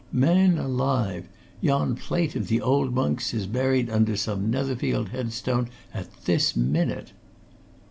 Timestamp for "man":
0.11-0.57